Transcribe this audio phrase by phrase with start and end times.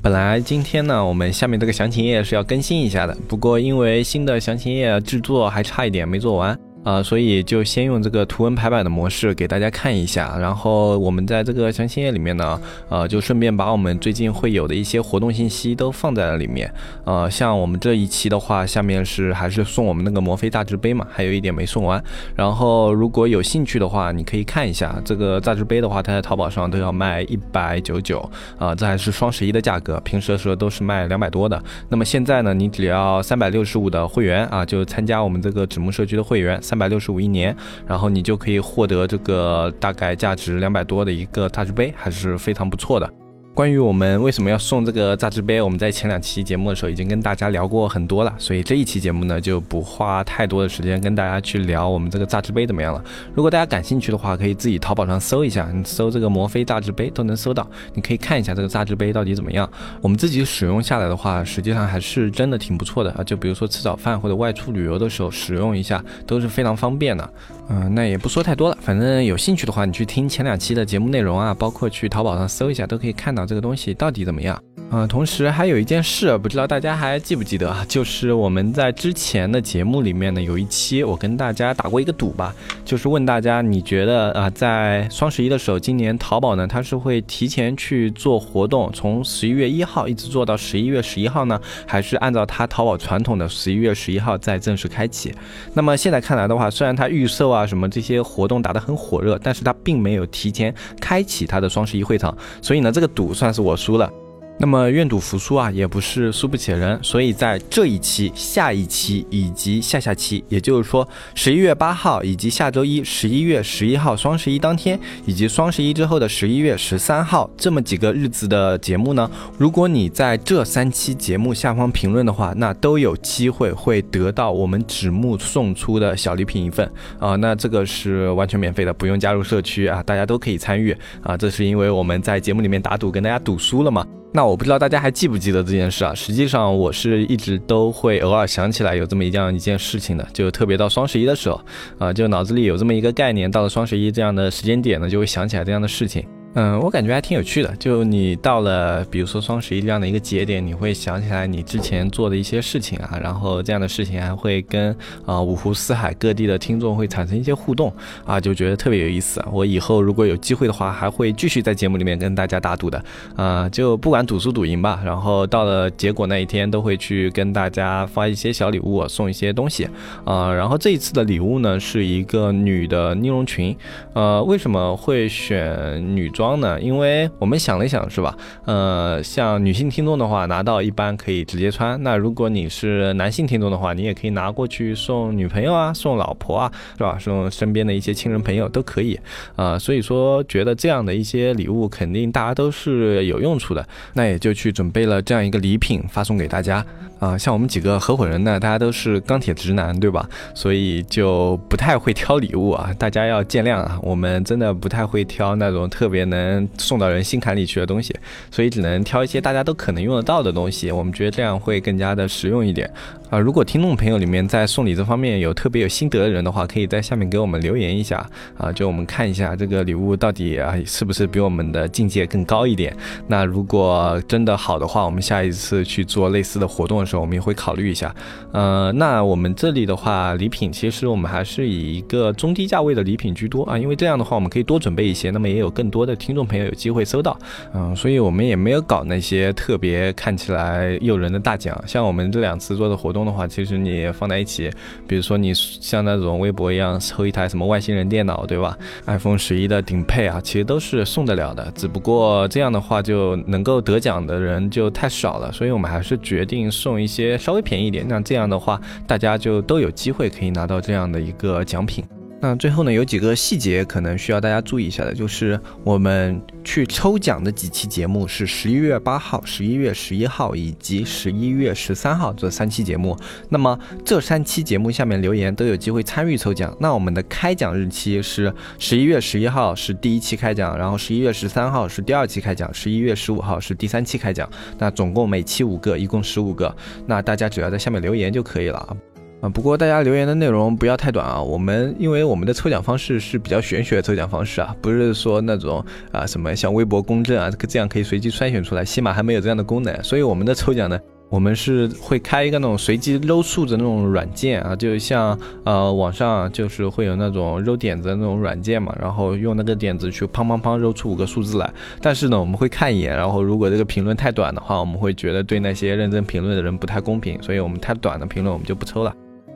[0.00, 6.58] 本来今天呢，我们下面这个详情页是要更新一下的，不过因为新的详情页制作还差一点没做完。
[6.84, 16.68] 啊，所以就先用这个图文排版的模式给大家看一下，然后我们在这个详情页里面呢，呃，就顺便把我们最近会有的一些活动信息都放在了里面。
[17.04, 22.02] 呃，像我们这一期的话，下面是还是送我们那个摩飞大制杯嘛，还有一点没送完。
[22.34, 31.62] 然后如果有兴趣的话，你可以看一下这个大制杯的话，它在淘宝上都要卖一百九九，啊，这还是双十一的价格，平时的时候都是卖两百多的。
[31.88, 36.60] 那么现在呢，你只要三百六十五的会员啊，就参加我们这个纸木社区的会员。
[36.72, 37.54] 三百六十五一年，
[37.86, 43.06] 然后你就可以获得这个大概价值两百多的一个大制杯，还是非常不错的。
[43.54, 53.04] 关于我们为什么要送这个榨汁杯，我们在前两期节目的时候已经跟大家聊过很多了，所以这一期节目呢就不花太多的时间跟大家去聊我们这个榨汁杯怎么样了。
[53.34, 59.70] 如果大家感兴趣的话，可以自己淘宝上搜一下，你搜这个摩飞榨汁杯都能搜到，你可以看一下这个榨汁杯到底怎么样。
[60.00, 67.30] 我们自己使用下来的话，实际上还是真的挺不错的啊，就比如说吃早饭或者外出旅游的时候使用一下都是非常方便的。
[67.68, 74.60] 嗯，那也不说太多了，反正有兴趣的话，你去听前两期的节目内容啊，包括去淘宝上搜一下，都可以看到这个东西到底怎么样。
[74.90, 77.82] 啊，同时还有一件事，不知道大家还记不记得啊？
[77.88, 82.54] 就是我们在之前的节目里面呢，有一期我跟大家打过一个赌吧，
[82.84, 95.32] 就是问大家，你觉得啊，在双十一的时候，今年淘宝呢，它是会提前去做活动，从十一月一号一直做到十一月十一号呢，还是按照它淘宝传统的十一月十一号再正式开启？
[95.72, 104.12] 那么现在看来的话，虽然它预售啊什么这些活动打得很火热，但是他并没有提前开启他的双十一会场，所以呢，这个赌算是我输了。
[104.58, 114.96] 那么愿赌服输啊，也不是输不起人，所以在这一期、下一期以及下下期，也就是说十一月八号以及下周一十一月十一号双十一当天，
[115.26, 126.88] 以及双十一之后的十一月十三号这么几个日子的节目呢，如果你在这三期节目下方评论的话，那都有机会会得到我们纸木送出的小礼品一份
[127.18, 127.34] 啊。
[127.34, 131.36] 那这个是完全免费的，不用加入社区啊，大家都可以参与啊。
[131.36, 134.06] 这是因为我们在节目里面打赌，跟大家赌输了嘛。
[134.34, 136.14] 那我不知道大家还记不记得这件事啊？
[136.14, 141.60] 实际上我是一直都会偶尔想起来有这么一样一件事情的，就特别到双十一的时候，
[141.98, 146.26] 啊，就脑子里有这么一个概念，到了双十一这样的时间点呢，就会想起来这样的事情。
[146.54, 147.74] 嗯，我感觉还挺有趣的。
[147.76, 157.90] 就你到了，比如说双十一这样的一个节点，你会想起来你之前做的一些事情啊，然后这样的事情还会跟啊五湖四海各地的听众会产生一些互动
[158.26, 159.42] 啊，就觉得特别有意思。
[159.50, 163.02] 我以后如果有机会的话，还会继续在节目里面跟大家打赌的
[163.34, 165.00] 啊，就不管赌输赌赢吧。
[165.02, 169.88] 然后到了结果那一天，都会去跟大家发一些小礼物，送一些东西
[170.26, 170.52] 啊。
[170.52, 173.74] 然后这一次的礼物呢，是一个女的呢绒裙。
[174.12, 176.41] 呃，为什么会选女装？
[176.42, 176.80] 装呢？
[176.80, 178.36] 因为我们想了想，是吧？
[178.64, 182.02] 呃，像女性听众的话，拿到一般可以直接穿。
[182.02, 187.16] 那如果你是男性听众的话，你也可以拿过去送女朋友啊，送老婆啊，是吧？
[187.20, 189.16] 送身边的一些亲人朋友都可以
[189.54, 189.78] 啊。
[189.78, 196.84] 所以说，觉得这样的一些礼物肯定大家都是有用处的，那也就去准备了这样一个礼品发送给大家。
[197.22, 200.28] 啊，像我们几个合伙人呢，大家都是钢铁直男，对吧？
[200.56, 203.96] 所以就不太会挑礼物啊，大家要见谅啊。
[204.02, 208.12] 我们真的不太会挑那种特别能送到人心坎里去的东西，
[208.50, 210.90] 所以只能挑一些大家都可能用得到的东西。
[210.90, 212.90] 我们觉得这样会更加的实用一点
[213.32, 213.38] 啊。
[213.38, 218.24] 如果听众朋友里面在送礼这方面有特别有心得的人的话，可以在下面给我们留言一下
[218.58, 222.94] 啊，就我们看一下这个礼物到底啊是不是比我们的境界更高一点。
[223.26, 227.22] 那如果真的好的话，我们下一次去做类似的活动的时候。
[227.22, 228.12] 我们也会考虑一下，
[228.52, 237.38] 呃，那我们这里的话，礼品其实我们还是以一个中低价位的礼品居多啊，因为这样的话，我们可以多准备一些，那么也有更多的听众朋友有机会收到，
[237.74, 244.70] 嗯，所以我们也没有搞那些特别看起来诱人的大奖，像我们这两次做的活动的话，其实你放在一起，
[245.06, 257.02] 比如说你像那种微博一样抽一台什么外星人电脑，对吧？iPhone 十一的顶配啊，其实都是送得了的，只不过这样的话就能够得奖的人就太少了，所以我们还是决定送。
[257.02, 262.04] 一些稍微便宜一点，那这样的话，大家就都有机会可以拿到这样的一个奖品。
[262.44, 273.16] 那最后呢，有几个细节可能需要大家注意一下的，就是我们去抽奖的几期节目是十一月八号、十一月十一号以及十一月十三号这三期节目。
[273.48, 276.76] 那么这三期节目下面留言都有机会参与抽奖。
[276.80, 284.50] 那我们的开奖日期是十一月十一号是第一期开奖，然后十一月十三号是第二期开奖，十一月十五号是第三期开奖。
[284.78, 286.74] 那总共每期五个，一共十五个。
[287.06, 288.96] 那大家只要在下面留言就可以了。
[289.42, 300.96] 啊，不过大家留言的内容不要太短啊，我们因为我们的抽奖方式是比较玄学的抽奖方式啊，不是说那种啊什么像微博公证啊这样可以随机筛选出来，起码还没有这样的功能，所以我们的抽奖呢，
[301.28, 311.68] 我们是会开一个那种随机搂数的那种软件啊，就像呃网上就是会有那种揉点子的那种软件嘛，然后用那个点子去砰砰砰揉出五个数字来，
[312.00, 319.12] 但是呢我们会看一眼，然后如果这个评论太短的话，我们会觉得对那些认真评论的人不太公平，所以我们太短的评论我们就不抽了。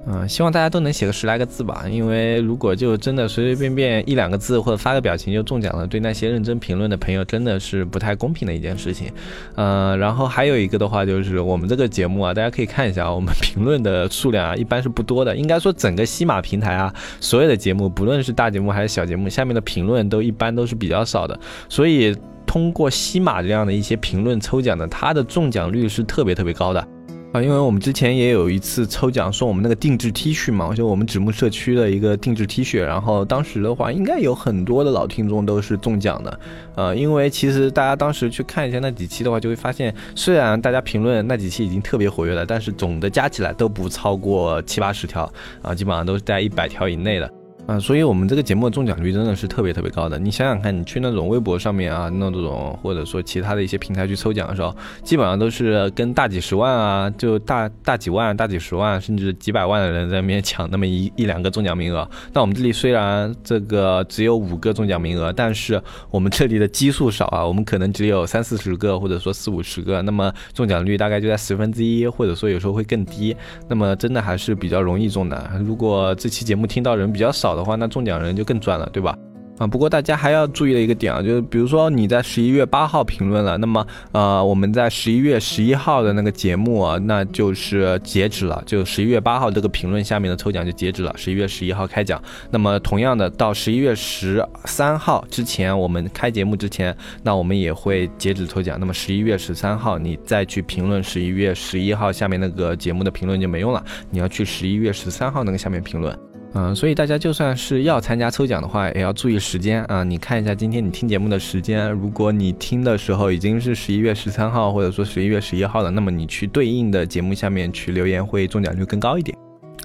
[0.09, 9.11] 嗯，希望大家都能写个十来个字吧，因为如果就真的随随便便一两个字或者发个表情就中奖了，对那些认真评论的朋友真的是不太公平的一件事情。
[9.57, 21.37] 嗯，然后还有一个的话就是我们这个节目啊，大家可以看一下，我们 评论的数量啊一般是不多的，应该说整个西马平台啊，所有的节目不论是大节目还是小节目，下面的评论都一般都是比较少的，
[21.69, 22.17] 所以
[22.47, 26.89] 通过西马这样的一些评论抽奖的，它的中奖率是特别特别高的。
[27.37, 36.41] 啊，因为我们之前也有一次抽奖送我们那个定制 T 恤嘛，就我们纸木社区的一个定制 T 恤，然后当时的话，应该有很多的老听众都是中奖的，
[36.77, 45.31] 呃，因为其实大家当时去看一下那几期的话，就会发现，虽然大家评论那几期已经特别活跃了，但是总的加起来都不超过七八十条，
[45.61, 47.31] 啊，基本上都是在一百条以内的。
[47.67, 50.17] 啊，所以我们这个节目中奖率真的是特别特别高的。
[50.21, 54.73] 你想想看，你去那种微博上面啊，那种或者说其他的一些平台去抽奖的时候，
[55.03, 62.09] 基本上都是跟大几十万啊，就大大几万、大几十万，甚至几百万的人在那边抢那么一一两个中奖名额。
[62.33, 65.83] 那我们这里虽然这个只有五个中奖名额，但是
[66.13, 73.37] 我们这里的基数少啊，我们可能只有三四十个，或者说四五十个，那么中奖率大概就在十分之一，或者说有时候会更低。
[73.69, 75.51] 那么真的还是比较容易中的。
[75.65, 79.17] 如果这期节目听到人比较少，的话，那中奖人就更赚了，对吧？
[79.59, 92.23] 啊，不过大家还要注意的一个点啊，就是比如说你在十一月八号评论了，那么呃，我们在十一月十一号的那个节目啊，那就是截止了，就十一月八号这个评论下面的抽奖就截止了，十一月十一号开奖。
[92.51, 98.77] 那么同样的，到十一月十三号之前，我们开节目之前，那我们也会截止抽奖。
[98.79, 106.15] 那么十一月十三号你再去评论十一月十一号下面那个节目的评论就没用了，你要去十一月十三号那个下面评论。
[106.55, 110.03] 嗯，所以大家就算是要参加抽奖的话，也要注意时间啊！
[110.03, 119.37] 你看一下今天你听节目的时间，如果你听的时候已经是十一月十三号，或者说十一月十一号了，那么你去对应的节目下面去留言，会中奖率更高一点。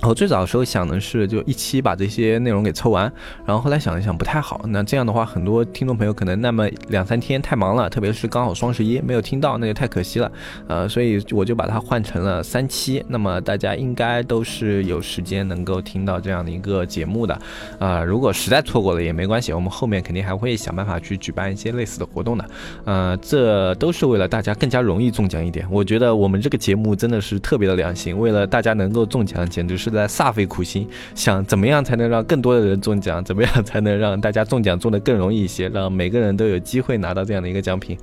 [0.04, 3.04] 我最早的时候想的是，就一期把这些内容给抽完，
[3.46, 4.60] 然后后来想一想不太好。
[4.68, 10.32] 那这样的话，很多听众朋友可能那么两三天太忙了，特别是刚好双十一没有听到，那就太可惜了。
[10.68, 13.06] 呃，所以我就把它换成了三期。
[13.08, 17.40] 那么大家应该都是有时间能够听到这样的一个节目的。
[17.78, 22.46] 啊，如果实在错过了也没关系，我们后面肯定还会想办法去举办一些类似的活动的。
[22.86, 25.64] 呃，这都是为了大家更加容易中奖一点。
[25.70, 29.91] 我觉得我们这个节目真的是特别的良心，为了大家能够中奖，简直是。
[29.92, 33.24] 在煞费苦心，想怎么样才能让更多的人中奖？
[33.24, 35.70] 怎么样才能让大家中奖中的更容易一些？
[35.70, 37.98] 让每个人都有机会拿到这样的一个奖品？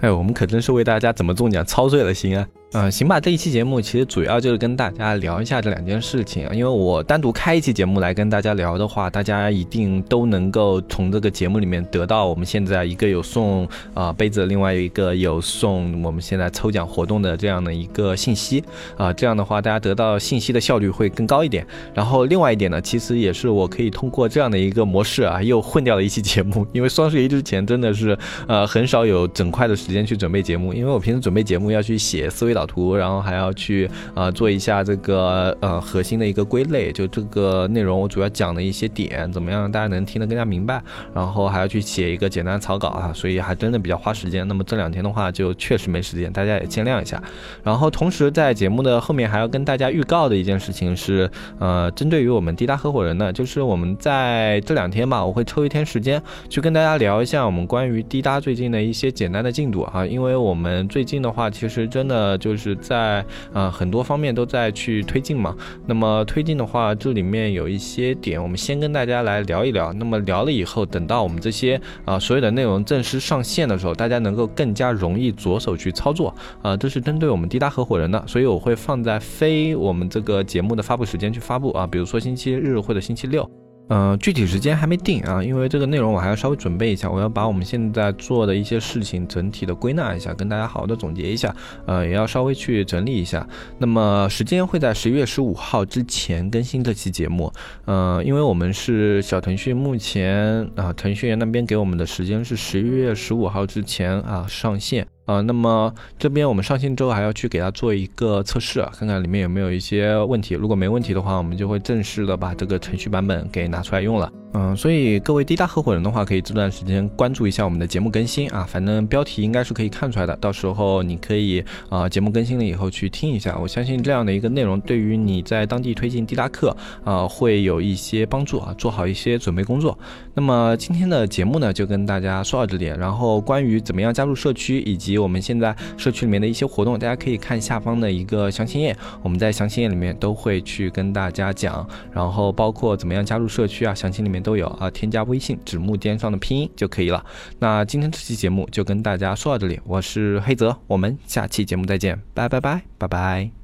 [0.00, 2.46] 哎，我们可真是为大家怎么中奖操碎了心啊！
[2.76, 6.42] 嗯，行吧，这一期节目其实主要就是跟大家聊一下这两件事情。
[6.52, 18.64] 因为我单独开一期节目来跟大家聊的话，大家一定都能够从这个节目里面得到我们现在一个有送啊杯子，另外一个有送我们现在抽奖活动的这样的一个信息
[18.96, 19.12] 啊。
[19.12, 21.64] 这样的话，大家得到信息的效率会更高一点。
[21.94, 26.66] 然后另外一点呢，其实也是我可以通过这样的一个模式啊，又混掉了一期节目。
[26.72, 32.63] 因为双十一之前真的是呃很少有整块的时间去准备节目，因为我平时准备节目要去写思维导。
[32.66, 40.82] 图，然后还要去啊做一下这个呃核心的一个归类，就这个内容我主要讲的一些点，怎么样大家能听得更加明白，
[41.14, 44.46] 然后还要去写一个简单草稿啊，所以还真的比较花时间。
[44.46, 47.22] 那么这两天的话就确实没时间，大家也见谅一下。
[47.62, 62.64] 然后同时在节目的后面还要跟大家预告的一件事情是，呃，针对于我们滴答合伙人呢，就是我们在这两天吧，我会抽一天时间去跟大家聊一下我们关于滴答最近的一些简单的进度啊，因为我们最近的话其实真的就是。
[62.64, 65.54] 是在呃很多方面都在去推进嘛。
[65.84, 69.92] 那么推进的话，这里面有一些点，我们先跟大家来聊一聊。
[69.92, 76.74] 那么聊了以后，等到我们这些啊所有的内容正式上线的时候，大家能够更加容易着手去操作啊。
[76.74, 83.63] 这是针对我们滴答合伙人的，所以我会放在非我们这个节目的发布时间去发布啊，比如说星期日或者星期六。
[83.88, 91.54] 嗯，具体时间还没定啊，因为这个内容我还要稍微准备一下，我要把我们现在做的一些事情整体的归纳一下，跟大家好好的总结一下，
[91.86, 93.46] 呃，也要稍微去整理一下。
[93.78, 97.52] 那么时间会在十一月十五号之前更新这期节目，
[97.84, 105.06] 呃，因为我们是小腾讯，目前啊，腾讯那边给我们的时间是十一月十五号之前啊上线。
[105.26, 110.54] 呃，那么这边我们上线之后还要去给它做一个测试，看看里面有没有一些问题。
[110.54, 114.30] 如果没问题的话，我们就会正式的把这个程序版本给拿出来用了。
[114.56, 118.64] 嗯，所以各位滴答合伙人的话，可以这段时间关注一下我们的节目更新啊。
[118.68, 123.58] 反正标题应该是可以看出来的，到时候你可以啊节目更新了以后去听一下。
[123.60, 129.98] 我相信这样的一个内容对于你在当地推进滴答课啊会有一些帮助啊，做好一些准备工作。
[130.34, 132.84] 那么今天的节目呢，就跟大家说到这里。
[132.84, 147.24] 然后关于怎么样加入社区以及我们现在社区里面的一些活动，大家可以看下方的一个详情页，我们在详情页里面都会去跟大家讲，然后包括怎么样加入社区啊，详情里面都有啊，添加微信指木尖上的拼音就可以了。
[147.58, 153.63] 那今天这期节目就跟大家说到这里，我是黑泽，我们下期节目再见，拜拜拜拜拜。